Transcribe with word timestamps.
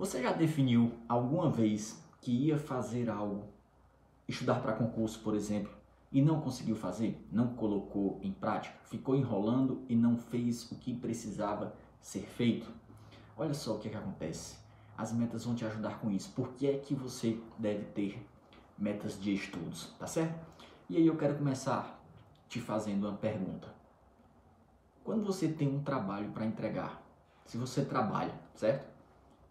Você 0.00 0.22
já 0.22 0.32
definiu 0.32 0.92
alguma 1.06 1.50
vez 1.50 2.02
que 2.22 2.32
ia 2.32 2.56
fazer 2.56 3.10
algo, 3.10 3.44
estudar 4.26 4.62
para 4.62 4.72
concurso, 4.72 5.20
por 5.20 5.34
exemplo, 5.34 5.70
e 6.10 6.22
não 6.22 6.40
conseguiu 6.40 6.74
fazer? 6.74 7.22
Não 7.30 7.48
colocou 7.48 8.18
em 8.22 8.32
prática? 8.32 8.74
Ficou 8.84 9.14
enrolando 9.14 9.84
e 9.90 9.94
não 9.94 10.16
fez 10.16 10.72
o 10.72 10.76
que 10.76 10.94
precisava 10.94 11.74
ser 12.00 12.22
feito? 12.22 12.66
Olha 13.36 13.52
só 13.52 13.74
o 13.74 13.78
que, 13.78 13.88
é 13.88 13.90
que 13.90 13.96
acontece. 13.98 14.56
As 14.96 15.12
metas 15.12 15.44
vão 15.44 15.54
te 15.54 15.66
ajudar 15.66 16.00
com 16.00 16.10
isso. 16.10 16.32
Por 16.34 16.54
que 16.54 16.66
é 16.66 16.78
que 16.78 16.94
você 16.94 17.38
deve 17.58 17.84
ter 17.84 18.26
metas 18.78 19.20
de 19.20 19.34
estudos, 19.34 19.94
tá 19.98 20.06
certo? 20.06 20.40
E 20.88 20.96
aí 20.96 21.06
eu 21.06 21.18
quero 21.18 21.36
começar 21.36 22.02
te 22.48 22.58
fazendo 22.58 23.06
uma 23.06 23.18
pergunta. 23.18 23.68
Quando 25.04 25.26
você 25.26 25.46
tem 25.46 25.68
um 25.68 25.82
trabalho 25.82 26.30
para 26.30 26.46
entregar, 26.46 27.02
se 27.44 27.58
você 27.58 27.84
trabalha, 27.84 28.32
certo? 28.54 28.99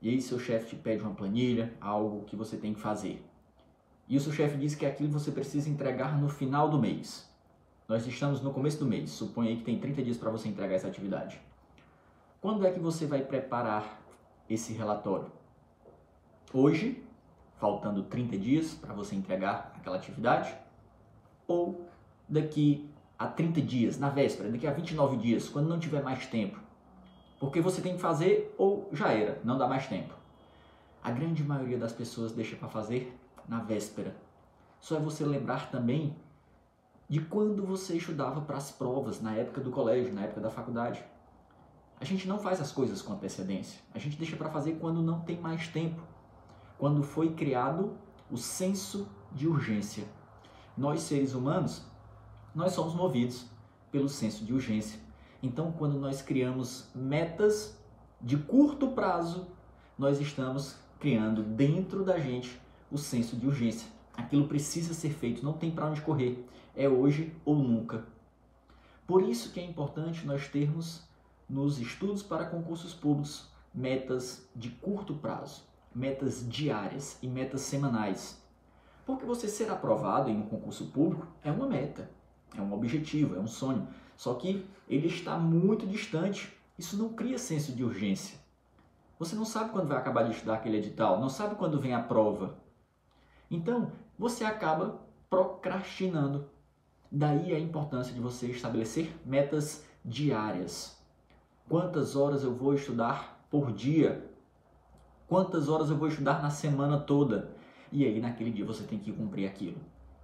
E 0.00 0.10
aí 0.10 0.20
seu 0.20 0.38
chefe 0.38 0.70
te 0.70 0.76
pede 0.76 1.02
uma 1.02 1.14
planilha, 1.14 1.72
algo 1.80 2.24
que 2.24 2.36
você 2.36 2.56
tem 2.56 2.74
que 2.74 2.80
fazer. 2.80 3.24
E 4.08 4.16
o 4.16 4.20
seu 4.20 4.32
chefe 4.32 4.56
diz 4.56 4.74
que 4.74 4.86
aquilo 4.86 5.08
você 5.10 5.32
precisa 5.32 5.68
entregar 5.68 6.18
no 6.20 6.28
final 6.28 6.68
do 6.68 6.78
mês. 6.78 7.28
Nós 7.88 8.06
estamos 8.06 8.40
no 8.40 8.52
começo 8.52 8.78
do 8.78 8.86
mês, 8.86 9.10
suponha 9.10 9.50
aí 9.50 9.56
que 9.56 9.64
tem 9.64 9.78
30 9.78 10.02
dias 10.02 10.16
para 10.16 10.30
você 10.30 10.48
entregar 10.48 10.74
essa 10.74 10.88
atividade. 10.88 11.40
Quando 12.40 12.66
é 12.66 12.70
que 12.70 12.78
você 12.78 13.06
vai 13.06 13.22
preparar 13.22 14.00
esse 14.48 14.72
relatório? 14.72 15.30
Hoje, 16.52 17.02
faltando 17.56 18.02
30 18.04 18.38
dias 18.38 18.74
para 18.74 18.94
você 18.94 19.14
entregar 19.14 19.72
aquela 19.76 19.96
atividade? 19.96 20.54
Ou 21.48 21.88
daqui 22.28 22.88
a 23.18 23.26
30 23.26 23.60
dias, 23.62 23.98
na 23.98 24.10
véspera, 24.10 24.50
daqui 24.50 24.66
a 24.66 24.72
29 24.72 25.16
dias, 25.16 25.48
quando 25.48 25.68
não 25.68 25.78
tiver 25.78 26.02
mais 26.02 26.26
tempo? 26.26 26.65
Porque 27.38 27.60
você 27.60 27.80
tem 27.80 27.94
que 27.94 28.00
fazer 28.00 28.54
ou 28.56 28.88
já 28.92 29.12
era, 29.12 29.40
não 29.44 29.58
dá 29.58 29.68
mais 29.68 29.86
tempo. 29.86 30.14
A 31.02 31.10
grande 31.10 31.44
maioria 31.44 31.78
das 31.78 31.92
pessoas 31.92 32.32
deixa 32.32 32.56
para 32.56 32.68
fazer 32.68 33.16
na 33.48 33.60
véspera. 33.60 34.16
Só 34.80 34.96
é 34.96 35.00
você 35.00 35.24
lembrar 35.24 35.70
também 35.70 36.16
de 37.08 37.20
quando 37.20 37.64
você 37.64 37.96
estudava 37.96 38.40
para 38.40 38.56
as 38.56 38.70
provas, 38.70 39.20
na 39.20 39.34
época 39.34 39.60
do 39.60 39.70
colégio, 39.70 40.12
na 40.12 40.22
época 40.22 40.40
da 40.40 40.50
faculdade. 40.50 41.04
A 42.00 42.04
gente 42.04 42.26
não 42.26 42.38
faz 42.38 42.60
as 42.60 42.72
coisas 42.72 43.00
com 43.00 43.12
antecedência. 43.12 43.80
A 43.94 43.98
gente 43.98 44.18
deixa 44.18 44.36
para 44.36 44.50
fazer 44.50 44.72
quando 44.80 45.00
não 45.02 45.20
tem 45.20 45.40
mais 45.40 45.68
tempo. 45.68 46.02
Quando 46.78 47.02
foi 47.02 47.32
criado 47.32 47.96
o 48.30 48.36
senso 48.36 49.08
de 49.32 49.46
urgência. 49.46 50.04
Nós 50.76 51.00
seres 51.00 51.34
humanos, 51.34 51.82
nós 52.54 52.72
somos 52.72 52.94
movidos 52.94 53.46
pelo 53.90 54.08
senso 54.08 54.44
de 54.44 54.52
urgência. 54.52 55.00
Então, 55.42 55.72
quando 55.72 55.98
nós 55.98 56.22
criamos 56.22 56.88
metas 56.94 57.78
de 58.20 58.36
curto 58.36 58.88
prazo, 58.88 59.46
nós 59.98 60.20
estamos 60.20 60.76
criando 60.98 61.42
dentro 61.42 62.04
da 62.04 62.18
gente 62.18 62.60
o 62.90 62.98
senso 62.98 63.36
de 63.36 63.46
urgência. 63.46 63.88
Aquilo 64.14 64.48
precisa 64.48 64.94
ser 64.94 65.10
feito, 65.10 65.44
não 65.44 65.52
tem 65.52 65.70
para 65.70 65.86
onde 65.86 66.00
correr. 66.00 66.44
É 66.74 66.88
hoje 66.88 67.34
ou 67.44 67.56
nunca. 67.56 68.04
Por 69.06 69.22
isso 69.22 69.52
que 69.52 69.60
é 69.60 69.64
importante 69.64 70.26
nós 70.26 70.48
termos 70.48 71.04
nos 71.48 71.78
estudos 71.78 72.22
para 72.22 72.46
concursos 72.46 72.92
públicos 72.92 73.48
metas 73.72 74.48
de 74.56 74.70
curto 74.70 75.14
prazo, 75.14 75.62
metas 75.94 76.48
diárias 76.48 77.18
e 77.22 77.28
metas 77.28 77.60
semanais. 77.60 78.42
Porque 79.04 79.24
você 79.24 79.46
ser 79.46 79.70
aprovado 79.70 80.30
em 80.30 80.36
um 80.38 80.46
concurso 80.46 80.86
público 80.86 81.28
é 81.44 81.52
uma 81.52 81.68
meta, 81.68 82.10
é 82.60 82.62
um 82.62 82.72
objetivo, 82.72 83.36
é 83.36 83.40
um 83.40 83.46
sonho. 83.46 83.86
Só 84.16 84.34
que 84.34 84.66
ele 84.88 85.08
está 85.08 85.36
muito 85.38 85.86
distante. 85.86 86.52
Isso 86.78 86.96
não 86.96 87.10
cria 87.10 87.38
senso 87.38 87.72
de 87.72 87.82
urgência. 87.84 88.38
Você 89.18 89.34
não 89.34 89.44
sabe 89.44 89.70
quando 89.70 89.88
vai 89.88 89.96
acabar 89.96 90.24
de 90.24 90.32
estudar 90.32 90.54
aquele 90.54 90.76
edital, 90.76 91.18
não 91.18 91.28
sabe 91.28 91.54
quando 91.54 91.80
vem 91.80 91.94
a 91.94 92.02
prova. 92.02 92.58
Então, 93.50 93.92
você 94.18 94.44
acaba 94.44 95.00
procrastinando. 95.30 96.48
Daí 97.10 97.54
a 97.54 97.58
importância 97.58 98.12
de 98.12 98.20
você 98.20 98.46
estabelecer 98.48 99.10
metas 99.24 99.84
diárias. 100.04 100.96
Quantas 101.68 102.14
horas 102.14 102.44
eu 102.44 102.54
vou 102.54 102.74
estudar 102.74 103.46
por 103.50 103.72
dia? 103.72 104.30
Quantas 105.26 105.68
horas 105.68 105.88
eu 105.88 105.96
vou 105.96 106.08
estudar 106.08 106.42
na 106.42 106.50
semana 106.50 106.98
toda? 106.98 107.56
E 107.90 108.04
aí, 108.04 108.20
naquele 108.20 108.50
dia, 108.50 108.64
você 108.64 108.84
tem 108.84 108.98
que 108.98 109.12
cumprir 109.12 109.48
aquilo. 109.48 109.80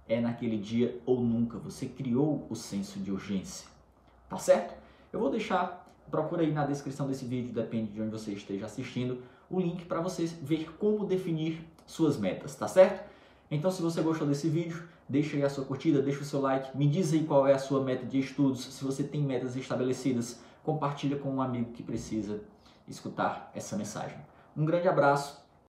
É 0.07 0.19
naquele 0.19 0.57
dia 0.57 1.01
ou 1.05 1.21
nunca. 1.21 1.57
Você 1.59 1.85
criou 1.85 2.45
o 2.49 2.55
senso 2.55 2.99
de 2.99 3.11
urgência 3.11 3.73
tá 4.33 4.39
certo? 4.39 4.75
Eu 5.11 5.19
vou 5.19 5.29
deixar, 5.29 5.87
procura 6.09 6.41
aí 6.41 6.51
na 6.51 6.65
descrição 6.65 7.07
desse 7.07 7.25
vídeo, 7.25 7.53
depende 7.53 7.91
de 7.91 8.01
onde 8.01 8.09
você 8.09 8.31
esteja 8.31 8.65
assistindo, 8.65 9.21
o 9.49 9.59
link 9.59 9.85
para 9.85 10.01
você 10.01 10.25
ver 10.25 10.75
como 10.79 11.05
definir 11.05 11.63
suas 11.85 12.17
metas, 12.17 12.55
tá 12.55 12.67
certo? 12.67 13.07
Então, 13.51 13.69
se 13.69 13.81
você 13.81 14.01
gostou 14.01 14.27
desse 14.27 14.49
vídeo, 14.49 14.83
deixa 15.07 15.37
aí 15.37 15.43
a 15.43 15.49
sua 15.49 15.65
curtida, 15.65 16.01
deixa 16.01 16.21
o 16.21 16.25
seu 16.25 16.41
like, 16.41 16.75
me 16.75 16.87
diz 16.87 17.13
aí 17.13 17.23
qual 17.23 17.45
é 17.45 17.53
a 17.53 17.59
sua 17.59 17.83
meta 17.83 18.05
de 18.05 18.19
estudos, 18.19 18.65
se 18.65 18.83
você 18.83 19.03
tem 19.03 19.21
metas 19.21 19.55
estabelecidas, 19.55 20.41
compartilha 20.63 21.17
com 21.17 21.29
um 21.29 21.41
amigo 21.41 21.71
que 21.71 21.83
precisa 21.83 22.41
escutar 22.87 23.51
essa 23.53 23.77
mensagem. 23.77 24.17
Um 24.57 24.65
grande 24.65 24.87
abraço 24.87 25.42